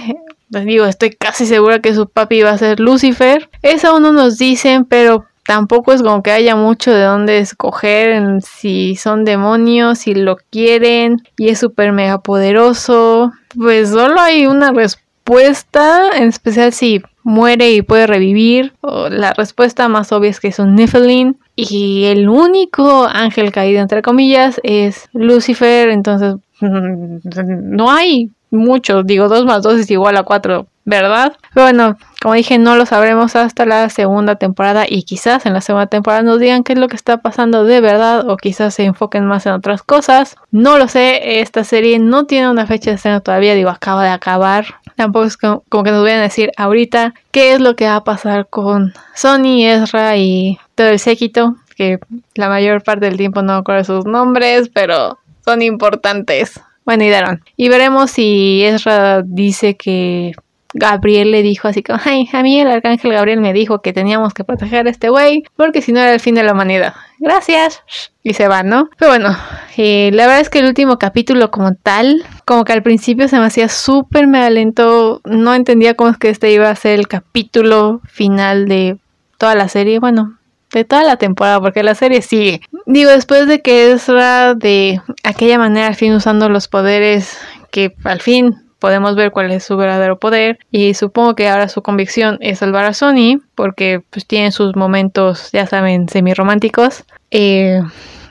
les 0.50 0.66
digo, 0.66 0.86
estoy 0.86 1.12
casi 1.12 1.46
segura 1.46 1.80
que 1.80 1.94
su 1.94 2.07
papi 2.07 2.42
va 2.42 2.52
a 2.52 2.57
ser 2.57 2.80
Lucifer. 2.80 3.50
Eso 3.62 3.90
aún 3.90 4.04
no 4.04 4.12
nos 4.12 4.38
dicen, 4.38 4.86
pero 4.86 5.25
tampoco 5.46 5.92
es 5.92 6.02
como 6.02 6.24
que 6.24 6.31
haya 6.31 6.56
mucho 6.56 6.92
de 6.92 7.04
dónde 7.04 7.40
escoger 7.40 8.42
si 8.42 8.95
son 8.95 9.26
demonios, 9.26 10.00
si 10.00 10.16
lo 10.16 10.38
quieren 10.52 11.21
y 11.38 11.50
es 11.50 11.59
súper 11.59 11.92
mega 11.92 12.19
poderoso. 12.19 13.33
Pues 13.56 13.90
solo 13.90 14.19
hay 14.19 14.45
una 14.45 14.71
respuesta, 14.71 15.05
en 15.28 16.30
especial 16.30 16.72
si 16.74 17.02
muere 17.24 17.72
y 17.72 17.82
puede 17.82 18.08
revivir. 18.08 18.74
la 18.82 19.34
respuesta 19.34 19.90
más 19.90 20.12
obvia 20.12 20.30
es 20.30 20.40
que 20.40 20.50
es 20.50 20.60
un 20.60 20.76
Nephilim. 20.76 21.36
Y 21.56 22.06
el 22.06 22.30
único 22.30 23.06
ángel 23.06 23.52
caído, 23.52 23.82
entre 23.82 24.02
comillas, 24.02 24.60
es 24.64 25.10
Lucifer. 25.14 25.90
Entonces, 25.90 26.36
no 26.62 27.92
hay 27.92 28.30
muchos. 28.52 29.06
Digo, 29.06 29.28
2 29.28 29.46
más 29.46 29.64
2 29.64 29.80
es 29.80 29.92
igual 29.92 30.18
a 30.18 30.24
4, 30.24 30.68
¿verdad? 30.85 31.35
Bueno, 31.56 31.97
como 32.21 32.35
dije, 32.35 32.57
no 32.57 32.75
lo 32.75 32.85
sabremos 32.85 33.35
hasta 33.35 33.65
la 33.65 33.89
segunda 33.89 34.35
temporada. 34.35 34.85
Y 34.87 35.04
quizás 35.04 35.45
en 35.45 35.54
la 35.54 35.61
segunda 35.61 35.87
temporada 35.87 36.23
nos 36.23 36.39
digan 36.39 36.63
qué 36.63 36.73
es 36.73 36.80
lo 36.80 36.87
que 36.87 36.95
está 36.95 37.18
pasando 37.18 37.65
de 37.65 37.81
verdad. 37.81 38.30
O 38.30 38.37
quizás 38.37 38.75
se 38.75 38.85
enfoquen 38.85 39.25
más 39.25 39.45
en 39.45 39.54
otras 39.54 39.83
cosas. 39.83 40.35
No 40.51 40.77
lo 40.77 40.87
sé. 40.87 41.39
Esta 41.42 41.63
serie 41.63 41.99
no 41.99 42.25
tiene 42.25 42.49
una 42.49 42.68
fecha 42.68 42.92
de 42.92 42.95
estreno 42.95 43.21
todavía. 43.21 43.56
Digo, 43.56 43.69
acaba 43.69 44.04
de 44.04 44.09
acabar. 44.09 44.65
Tampoco 44.95 45.25
es 45.25 45.37
como, 45.37 45.61
que 45.83 45.92
nos 45.92 46.04
vayan 46.04 46.19
a 46.19 46.23
decir 46.23 46.51
ahorita 46.56 47.13
qué 47.31 47.54
es 47.54 47.59
lo 47.59 47.75
que 47.75 47.85
va 47.85 47.97
a 47.97 48.04
pasar 48.04 48.47
con 48.47 48.94
Sony, 49.13 49.65
Ezra 49.65 50.15
y 50.15 50.57
todo 50.75 50.87
el 50.87 50.99
séquito, 50.99 51.57
que 51.75 51.99
la 52.35 52.47
mayor 52.47 52.81
parte 52.81 53.06
del 53.06 53.18
tiempo 53.18 53.42
no 53.42 53.56
acuerdo 53.56 53.83
sus 53.83 54.06
nombres, 54.06 54.69
pero 54.73 55.19
son 55.44 55.61
importantes. 55.61 56.61
Bueno, 56.85 57.04
y 57.04 57.09
Daron. 57.09 57.44
Y 57.57 57.68
veremos 57.68 58.11
si 58.11 58.63
Ezra 58.63 59.21
dice 59.23 59.75
que 59.75 60.33
Gabriel 60.78 61.32
le 61.32 61.42
dijo 61.42 61.70
así 61.70 61.82
como, 61.82 62.00
ay, 62.04 62.30
a 62.34 62.44
mí 62.44 62.60
el 62.60 62.68
arcángel 62.68 63.14
Gabriel 63.14 63.40
me 63.40 63.54
dijo 63.54 63.82
que 63.82 63.94
teníamos 63.94 64.34
que 64.34 64.44
proteger 64.44 64.86
a 64.86 64.90
este 64.90 65.08
güey 65.08 65.46
porque 65.56 65.82
si 65.82 65.94
no 65.94 66.02
era 66.02 66.14
el 66.14 66.20
fin 66.20 66.36
de 66.36 66.44
la 66.44 66.52
humanidad. 66.52 66.94
Gracias. 67.18 67.82
Y 68.24 68.34
se 68.34 68.50
va, 68.50 68.62
¿no? 68.62 68.90
Pero 68.98 69.12
bueno, 69.12 69.38
eh, 69.78 70.10
la 70.14 70.26
verdad 70.26 70.42
es 70.42 70.50
que 70.50 70.60
el 70.60 70.66
último 70.66 71.00
capítulo 71.00 71.50
como 71.50 71.76
tal, 71.76 72.26
como 72.44 72.66
que 72.66 72.74
al 72.74 72.84
principio 72.84 73.30
se 73.30 73.40
me 73.40 73.46
hacía 73.46 73.70
súper 73.70 74.28
mega 74.28 74.50
lento, 74.50 75.22
no 75.24 75.56
entendía 75.56 75.94
cómo 75.94 76.10
es 76.10 76.18
que 76.18 76.30
este 76.30 76.52
iba 76.52 76.70
a 76.70 76.76
ser 76.76 77.00
el 77.00 77.08
capítulo 77.08 78.02
final 78.06 78.68
de 78.68 78.98
toda 79.38 79.56
la 79.56 79.70
serie, 79.70 80.00
bueno, 80.00 80.38
de 80.74 80.84
toda 80.84 81.06
la 81.06 81.16
temporada, 81.16 81.62
porque 81.62 81.84
la 81.84 81.96
serie 81.96 82.22
sigue. 82.22 82.60
Digo, 82.86 83.12
después 83.12 83.48
de 83.48 83.62
que 83.62 83.94
Ezra 83.94 84.56
de 84.56 85.00
aquella 85.24 85.58
manera 85.58 85.88
al 85.88 85.96
fin 85.96 86.14
usando 86.14 86.50
los 86.50 86.68
poderes 86.68 87.38
que 87.72 87.96
al 88.04 88.20
fin 88.20 88.65
podemos 88.85 89.15
ver 89.15 89.31
cuál 89.31 89.51
es 89.51 89.63
su 89.63 89.77
verdadero 89.77 90.19
poder 90.19 90.59
y 90.69 90.94
supongo 90.94 91.33
que 91.33 91.49
ahora 91.49 91.69
su 91.69 91.81
convicción 91.81 92.37
es 92.39 92.59
salvar 92.59 92.85
a 92.85 92.94
Sony 92.94 93.42
porque 93.56 94.04
pues 94.11 94.27
tiene 94.27 94.51
sus 94.51 94.75
momentos, 94.75 95.49
ya 95.51 95.65
saben, 95.65 96.07
semi-románticos. 96.07 97.04
Eh, 97.31 97.81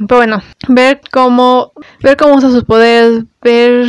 pero 0.07 0.19
bueno, 0.19 0.43
ver 0.69 1.01
cómo, 1.11 1.73
ver 2.01 2.17
cómo 2.17 2.37
usa 2.37 2.53
sus 2.53 2.63
poderes, 2.63 3.25
ver 3.43 3.85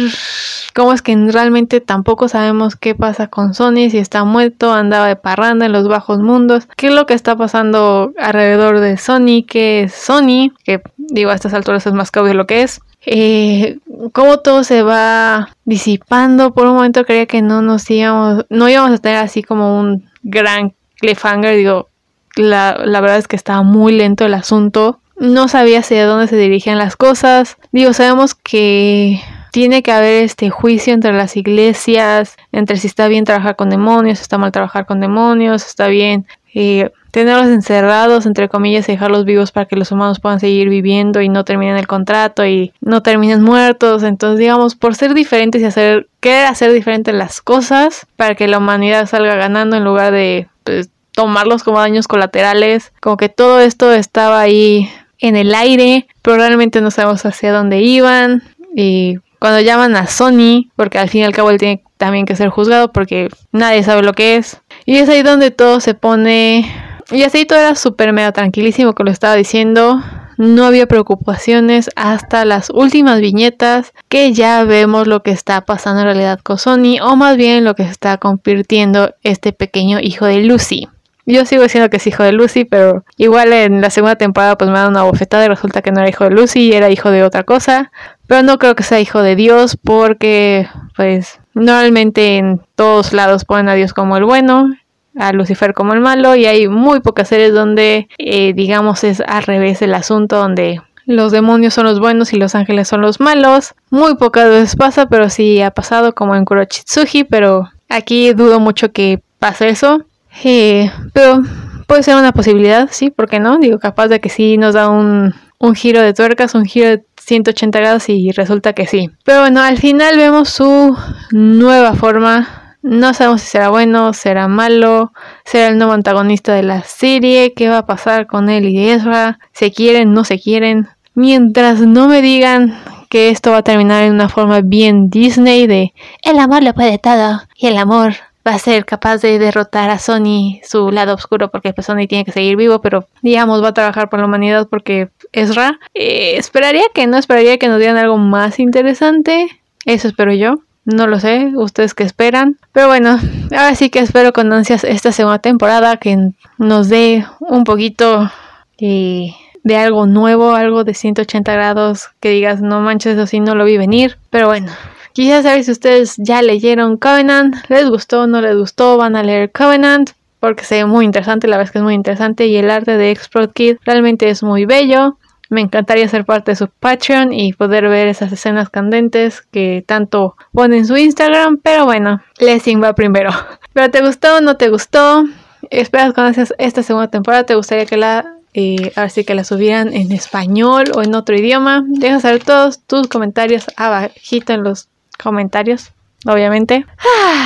cómo 0.73 0.91
es 0.91 1.03
que 1.03 1.15
realmente 1.15 1.81
tampoco 1.81 2.29
sabemos 2.29 2.75
qué 2.75 2.95
pasa 2.95 3.27
con 3.27 3.53
Sony, 3.53 3.91
si 3.91 3.99
está 3.99 4.23
muerto, 4.23 4.73
andaba 4.73 5.05
de 5.05 5.17
parranda 5.17 5.67
en 5.67 5.71
los 5.71 5.87
bajos 5.87 6.17
mundos, 6.17 6.67
qué 6.77 6.87
es 6.87 6.93
lo 6.93 7.05
que 7.05 7.13
está 7.13 7.35
pasando 7.35 8.11
alrededor 8.17 8.79
de 8.79 8.97
Sony, 8.97 9.45
qué 9.47 9.83
es 9.83 9.93
Sony, 9.93 10.49
que 10.63 10.81
digo 10.97 11.29
a 11.29 11.35
estas 11.35 11.53
alturas 11.53 11.85
es 11.85 11.93
más 11.93 12.09
que 12.09 12.21
obvio 12.21 12.33
lo 12.33 12.47
que 12.47 12.63
es. 12.63 12.81
Eh, 13.05 13.77
cómo 14.11 14.39
todo 14.39 14.63
se 14.63 14.83
va 14.83 15.55
disipando. 15.65 16.53
Por 16.53 16.67
un 16.67 16.75
momento 16.75 17.05
creía 17.05 17.25
que 17.25 17.41
no 17.41 17.61
nos 17.61 17.89
íbamos, 17.89 18.45
no 18.49 18.69
íbamos 18.69 18.91
a 18.91 18.97
tener 18.97 19.17
así 19.17 19.43
como 19.43 19.79
un 19.79 20.09
gran 20.23 20.73
cliffhanger. 20.99 21.57
Digo, 21.57 21.89
la, 22.35 22.81
la 22.83 23.01
verdad 23.01 23.17
es 23.17 23.27
que 23.27 23.35
estaba 23.35 23.63
muy 23.63 23.93
lento 23.93 24.25
el 24.25 24.33
asunto. 24.33 24.99
No 25.17 25.47
sabía 25.47 25.79
hacia 25.79 26.05
dónde 26.05 26.27
se 26.27 26.35
dirigían 26.35 26.77
las 26.77 26.95
cosas. 26.95 27.57
Digo, 27.71 27.93
sabemos 27.93 28.35
que 28.35 29.21
tiene 29.51 29.83
que 29.83 29.93
haber 29.93 30.25
este 30.25 30.49
juicio 30.49 30.93
entre 30.93 31.13
las 31.13 31.37
iglesias, 31.37 32.35
entre 32.51 32.75
si 32.75 32.87
está 32.87 33.07
bien 33.07 33.23
trabajar 33.23 33.55
con 33.55 33.69
demonios, 33.69 34.19
está 34.19 34.37
mal 34.37 34.51
trabajar 34.51 34.85
con 34.85 34.99
demonios, 34.99 35.65
está 35.65 35.87
bien 35.87 36.27
eh, 36.55 36.89
tenerlos 37.11 37.47
encerrados, 37.47 38.25
entre 38.25 38.49
comillas, 38.49 38.89
y 38.89 38.93
dejarlos 38.93 39.25
vivos 39.25 39.51
para 39.51 39.67
que 39.67 39.75
los 39.75 39.91
humanos 39.91 40.19
puedan 40.19 40.39
seguir 40.39 40.69
viviendo 40.69 41.21
y 41.21 41.29
no 41.29 41.43
terminen 41.43 41.77
el 41.77 41.85
contrato 41.85 42.45
y 42.45 42.73
no 42.81 43.03
terminen 43.03 43.41
muertos. 43.41 44.03
Entonces, 44.03 44.39
digamos, 44.39 44.75
por 44.75 44.95
ser 44.95 45.13
diferentes 45.13 45.61
y 45.61 45.65
hacer, 45.65 46.07
querer 46.21 46.47
hacer 46.47 46.71
diferentes 46.71 47.13
las 47.13 47.41
cosas 47.41 48.07
para 48.15 48.35
que 48.35 48.47
la 48.47 48.57
humanidad 48.57 49.05
salga 49.05 49.35
ganando 49.35 49.75
en 49.75 49.83
lugar 49.83 50.13
de 50.13 50.47
pues, 50.63 50.89
tomarlos 51.11 51.63
como 51.63 51.79
daños 51.79 52.07
colaterales, 52.07 52.91
como 53.01 53.17
que 53.17 53.29
todo 53.29 53.59
esto 53.59 53.93
estaba 53.93 54.39
ahí 54.39 54.89
en 55.19 55.35
el 55.35 55.53
aire, 55.53 56.07
pero 56.21 56.37
realmente 56.37 56.81
no 56.81 56.89
sabemos 56.91 57.25
hacia 57.25 57.51
dónde 57.51 57.81
iban 57.81 58.43
y 58.75 59.19
cuando 59.39 59.61
llaman 59.61 59.95
a 59.95 60.07
Sony, 60.07 60.69
porque 60.75 60.99
al 60.99 61.09
fin 61.09 61.21
y 61.21 61.25
al 61.25 61.33
cabo 61.33 61.51
él 61.51 61.59
tiene 61.59 61.83
también 61.97 62.25
que 62.25 62.35
ser 62.35 62.49
juzgado 62.49 62.91
porque 62.91 63.29
nadie 63.51 63.83
sabe 63.83 64.01
lo 64.03 64.13
que 64.13 64.37
es. 64.37 64.61
Y 64.85 64.97
es 64.97 65.09
ahí 65.09 65.23
donde 65.23 65.51
todo 65.51 65.79
se 65.79 65.93
pone... 65.95 66.71
Y 67.11 67.23
así 67.23 67.45
todo 67.45 67.59
era 67.59 67.75
súper 67.75 68.13
mega 68.13 68.31
tranquilísimo 68.31 68.93
que 68.93 69.03
lo 69.03 69.11
estaba 69.11 69.35
diciendo. 69.35 70.01
No 70.37 70.65
había 70.65 70.85
preocupaciones 70.87 71.89
hasta 71.95 72.45
las 72.45 72.69
últimas 72.69 73.19
viñetas 73.19 73.93
que 74.09 74.33
ya 74.33 74.63
vemos 74.63 75.07
lo 75.07 75.23
que 75.23 75.31
está 75.31 75.61
pasando 75.61 76.01
en 76.01 76.07
realidad 76.07 76.39
con 76.41 76.57
Sony 76.57 76.99
o 77.01 77.15
más 77.15 77.37
bien 77.37 77.63
lo 77.63 77.75
que 77.75 77.83
se 77.83 77.91
está 77.91 78.17
convirtiendo 78.17 79.13
este 79.23 79.53
pequeño 79.53 79.99
hijo 79.99 80.25
de 80.25 80.43
Lucy. 80.43 80.89
Yo 81.27 81.45
sigo 81.45 81.63
diciendo 81.63 81.89
que 81.89 81.97
es 81.97 82.05
hijo 82.05 82.23
de 82.23 82.33
Lucy, 82.33 82.65
pero 82.65 83.03
igual 83.17 83.51
en 83.53 83.81
la 83.81 83.89
segunda 83.89 84.15
temporada 84.15 84.57
pues 84.57 84.69
me 84.69 84.77
dan 84.77 84.89
una 84.89 85.03
bofetada 85.03 85.45
y 85.45 85.47
resulta 85.47 85.81
que 85.81 85.91
no 85.91 86.01
era 86.01 86.09
hijo 86.09 86.25
de 86.25 86.31
Lucy 86.31 86.73
era 86.73 86.89
hijo 86.89 87.09
de 87.09 87.23
otra 87.23 87.43
cosa. 87.43 87.91
Pero 88.27 88.43
no 88.43 88.57
creo 88.59 88.75
que 88.75 88.83
sea 88.83 88.99
hijo 88.99 89.21
de 89.21 89.35
Dios 89.35 89.77
porque 89.81 90.67
pues 90.95 91.39
normalmente 91.55 92.37
en 92.37 92.61
todos 92.75 93.11
lados 93.13 93.45
ponen 93.45 93.69
a 93.69 93.73
Dios 93.73 93.93
como 93.93 94.17
el 94.17 94.25
bueno, 94.25 94.69
a 95.17 95.31
Lucifer 95.31 95.73
como 95.73 95.93
el 95.93 96.01
malo 96.01 96.35
y 96.35 96.45
hay 96.45 96.67
muy 96.67 96.99
pocas 96.99 97.29
series 97.29 97.53
donde 97.53 98.07
eh, 98.17 98.53
digamos 98.53 99.03
es 99.03 99.21
al 99.21 99.43
revés 99.43 99.81
el 99.81 99.93
asunto 99.93 100.37
donde 100.37 100.81
los 101.05 101.31
demonios 101.31 101.73
son 101.73 101.85
los 101.85 101.99
buenos 101.99 102.33
y 102.33 102.37
los 102.37 102.55
ángeles 102.55 102.87
son 102.87 103.01
los 103.01 103.19
malos. 103.19 103.75
Muy 103.91 104.15
pocas 104.15 104.49
veces 104.49 104.75
pasa, 104.75 105.07
pero 105.07 105.29
sí 105.29 105.61
ha 105.61 105.71
pasado 105.71 106.13
como 106.13 106.35
en 106.35 106.45
Kurochitsuji, 106.45 107.25
pero 107.25 107.69
aquí 107.89 108.33
dudo 108.33 108.59
mucho 108.59 108.91
que 108.91 109.21
pase 109.39 109.69
eso. 109.69 110.03
Eh, 110.43 110.91
pero 111.13 111.43
puede 111.87 112.03
ser 112.03 112.15
una 112.15 112.31
posibilidad, 112.31 112.89
sí, 112.91 113.11
¿por 113.11 113.29
qué 113.29 113.39
no? 113.39 113.57
Digo, 113.57 113.79
capaz 113.79 114.07
de 114.07 114.19
que 114.19 114.29
sí 114.29 114.57
nos 114.57 114.73
da 114.73 114.89
un, 114.89 115.33
un 115.65 115.75
giro 115.75 116.01
de 116.01 116.13
tuercas, 116.13 116.55
un 116.55 116.65
giro 116.65 116.89
de 116.89 117.05
180 117.17 117.79
grados 117.79 118.09
y 118.09 118.31
resulta 118.31 118.73
que 118.73 118.87
sí. 118.87 119.09
Pero 119.23 119.41
bueno, 119.41 119.61
al 119.61 119.77
final 119.77 120.17
vemos 120.17 120.49
su 120.49 120.95
nueva 121.31 121.93
forma. 121.93 122.77
No 122.81 123.13
sabemos 123.15 123.41
si 123.41 123.47
será 123.47 123.69
bueno, 123.69 124.13
será 124.13 124.47
malo, 124.47 125.11
será 125.43 125.67
el 125.69 125.77
nuevo 125.77 125.93
antagonista 125.93 126.53
de 126.53 126.61
la 126.61 126.83
serie, 126.83 127.53
qué 127.55 127.67
va 127.67 127.79
a 127.79 127.85
pasar 127.87 128.27
con 128.27 128.49
él 128.49 128.65
y 128.65 128.89
Ezra, 128.89 129.39
se 129.53 129.71
quieren, 129.71 130.13
no 130.13 130.23
se 130.23 130.39
quieren. 130.39 130.87
Mientras 131.15 131.79
no 131.79 132.07
me 132.07 132.21
digan 132.21 132.77
que 133.09 133.29
esto 133.29 133.51
va 133.51 133.57
a 133.57 133.63
terminar 133.63 134.03
en 134.03 134.13
una 134.13 134.29
forma 134.29 134.61
bien 134.61 135.09
Disney 135.09 135.65
de 135.65 135.93
el 136.21 136.37
amor 136.37 136.63
lo 136.63 136.73
puede 136.73 136.99
todo 136.99 137.41
y 137.55 137.67
el 137.67 137.77
amor 137.77 138.13
va 138.47 138.53
a 138.53 138.59
ser 138.59 138.85
capaz 138.85 139.17
de 139.17 139.39
derrotar 139.39 139.89
a 139.89 139.97
Sony, 139.97 140.59
su 140.63 140.91
lado 140.91 141.15
oscuro, 141.15 141.49
porque 141.49 141.73
pues 141.73 141.87
Sony 141.87 142.07
tiene 142.07 142.25
que 142.25 142.31
seguir 142.31 142.55
vivo, 142.55 142.79
pero 142.79 143.07
digamos 143.21 143.63
va 143.63 143.69
a 143.69 143.73
trabajar 143.73 144.09
por 144.09 144.19
la 144.19 144.25
humanidad 144.25 144.67
porque 144.69 145.09
Ezra. 145.35 145.79
Eh, 145.93 146.37
esperaría 146.37 146.83
que 146.93 147.07
no, 147.07 147.17
esperaría 147.17 147.57
que 147.57 147.67
nos 147.67 147.79
dieran 147.79 147.97
algo 147.97 148.17
más 148.17 148.59
interesante. 148.59 149.47
Eso 149.85 150.07
espero 150.07 150.33
yo. 150.33 150.55
No 150.85 151.07
lo 151.07 151.19
sé, 151.19 151.51
ustedes 151.55 151.93
que 151.93 152.03
esperan. 152.03 152.57
Pero 152.71 152.87
bueno, 152.87 153.19
ahora 153.51 153.75
sí 153.75 153.89
que 153.89 153.99
espero 153.99 154.33
con 154.33 154.53
ansias 154.53 154.83
esta 154.83 155.11
segunda 155.11 155.39
temporada 155.39 155.97
que 155.97 156.31
nos 156.57 156.89
dé 156.89 157.25
un 157.39 157.63
poquito 157.63 158.31
eh, 158.77 159.31
de 159.63 159.77
algo 159.77 160.05
nuevo, 160.05 160.53
algo 160.53 160.83
de 160.83 160.93
180 160.93 161.51
grados, 161.53 162.09
que 162.19 162.29
digas, 162.29 162.61
no 162.61 162.81
manches, 162.81 163.13
eso 163.13 163.25
sí 163.25 163.39
no 163.39 163.55
lo 163.55 163.65
vi 163.65 163.77
venir. 163.77 164.17
Pero 164.29 164.47
bueno, 164.47 164.71
Quisiera 165.15 165.41
saber 165.41 165.63
si 165.63 165.71
ustedes 165.71 166.15
ya 166.17 166.41
leyeron 166.41 166.97
Covenant, 166.97 167.55
les 167.69 167.89
gustó, 167.89 168.27
no 168.27 168.41
les 168.41 168.57
gustó, 168.57 168.97
van 168.97 169.15
a 169.15 169.23
leer 169.23 169.49
Covenant, 169.49 170.09
porque 170.41 170.65
se 170.65 170.75
ve 170.75 170.85
muy 170.85 171.05
interesante, 171.05 171.47
la 171.47 171.55
verdad 171.55 171.69
es 171.69 171.71
que 171.71 171.77
es 171.77 171.83
muy 171.85 171.93
interesante 171.93 172.47
y 172.47 172.57
el 172.57 172.69
arte 172.69 172.97
de 172.97 173.11
Export 173.11 173.53
Kid 173.53 173.77
realmente 173.85 174.29
es 174.29 174.43
muy 174.43 174.65
bello. 174.65 175.17
Me 175.55 175.61
encantaría 175.61 176.05
ser 176.09 176.25
parte 176.25 176.51
de 176.51 176.57
su 176.57 176.67
Patreon 176.67 177.31
y 177.31 177.53
poder 177.53 177.87
ver 177.87 178.09
esas 178.09 178.29
escenas 178.29 178.69
candentes 178.69 179.41
que 179.41 179.85
tanto 179.87 180.35
pone 180.51 180.79
en 180.79 180.85
su 180.85 180.97
Instagram, 180.97 181.61
pero 181.63 181.85
bueno, 181.85 182.21
Lessing 182.39 182.83
va 182.83 182.93
primero. 182.93 183.29
¿Pero 183.73 183.89
te 183.89 184.01
gustó 184.01 184.41
no 184.41 184.57
te 184.57 184.67
gustó? 184.67 185.23
¿Esperas 185.69 186.11
conoces 186.11 186.53
esta 186.57 186.83
segunda 186.83 187.07
temporada? 187.09 187.45
¿Te 187.45 187.55
gustaría 187.55 187.85
que 187.85 187.95
la 187.95 188.33
eh, 188.53 188.91
que 189.25 189.33
la 189.33 189.45
subieran 189.45 189.93
en 189.93 190.11
español 190.11 190.91
o 190.93 191.01
en 191.01 191.15
otro 191.15 191.37
idioma. 191.37 191.85
Deja 191.87 192.19
saber 192.19 192.43
todos 192.43 192.81
tus 192.81 193.07
comentarios 193.07 193.67
abajito 193.77 194.51
en 194.51 194.61
los 194.61 194.89
comentarios, 195.23 195.93
obviamente. 196.25 196.85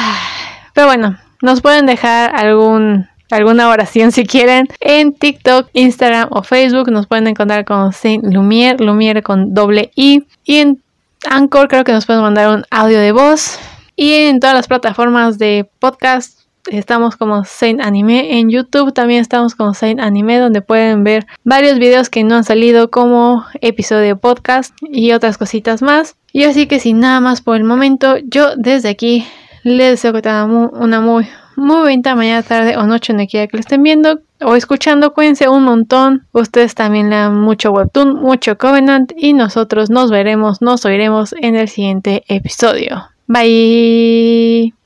Pero 0.73 0.87
bueno, 0.87 1.19
nos 1.43 1.61
pueden 1.61 1.85
dejar 1.85 2.35
algún 2.35 3.07
alguna 3.29 3.69
oración 3.69 4.11
si 4.11 4.25
quieren 4.25 4.67
en 4.79 5.13
TikTok, 5.13 5.69
Instagram 5.73 6.29
o 6.31 6.43
Facebook. 6.43 6.91
Nos 6.91 7.07
pueden 7.07 7.27
encontrar 7.27 7.65
con 7.65 7.93
Saint 7.93 8.23
Lumiere, 8.23 8.83
Lumiere 8.83 9.21
con 9.21 9.53
doble 9.53 9.91
I. 9.95 10.23
Y 10.45 10.57
en 10.57 10.81
Anchor 11.29 11.67
creo 11.67 11.83
que 11.83 11.91
nos 11.91 12.05
pueden 12.05 12.21
mandar 12.21 12.49
un 12.49 12.65
audio 12.69 12.99
de 12.99 13.11
voz. 13.11 13.59
Y 13.95 14.13
en 14.13 14.39
todas 14.39 14.55
las 14.55 14.67
plataformas 14.67 15.37
de 15.37 15.69
podcast 15.79 16.39
estamos 16.67 17.15
como 17.17 17.43
Saint 17.45 17.81
Anime. 17.81 18.39
En 18.39 18.49
YouTube 18.49 18.93
también 18.93 19.21
estamos 19.21 19.55
como 19.55 19.73
Saint 19.73 19.99
Anime, 19.99 20.39
donde 20.39 20.61
pueden 20.61 21.03
ver 21.03 21.25
varios 21.43 21.79
videos 21.79 22.09
que 22.09 22.23
no 22.23 22.35
han 22.35 22.43
salido 22.43 22.89
como 22.89 23.45
episodio 23.61 24.17
podcast 24.17 24.73
y 24.81 25.11
otras 25.11 25.37
cositas 25.37 25.81
más. 25.81 26.15
Y 26.31 26.43
así 26.43 26.67
que 26.67 26.79
sin 26.79 26.99
nada 26.99 27.19
más 27.19 27.41
por 27.41 27.57
el 27.57 27.63
momento, 27.63 28.17
yo 28.17 28.55
desde 28.55 28.89
aquí 28.89 29.25
les 29.63 29.91
deseo 29.91 30.13
que 30.13 30.21
tengan 30.21 30.51
una 30.51 31.01
muy, 31.01 31.27
muy 31.59 31.77
bonita 31.77 32.15
mañana, 32.15 32.43
tarde 32.43 32.77
o 32.77 32.85
noche 32.87 33.13
en 33.13 33.25
quiera 33.27 33.47
que 33.47 33.57
lo 33.57 33.61
estén 33.61 33.83
viendo 33.83 34.21
o 34.41 34.55
escuchando. 34.55 35.13
Cuídense 35.13 35.47
un 35.49 35.63
montón. 35.63 36.25
Ustedes 36.31 36.75
también 36.75 37.09
lean 37.09 37.39
mucho 37.39 37.71
Webtoon, 37.71 38.15
mucho 38.15 38.57
Covenant 38.57 39.11
y 39.15 39.33
nosotros 39.33 39.89
nos 39.89 40.11
veremos, 40.11 40.61
nos 40.61 40.85
oiremos 40.85 41.35
en 41.41 41.55
el 41.55 41.67
siguiente 41.67 42.23
episodio. 42.27 43.09
Bye. 43.27 44.78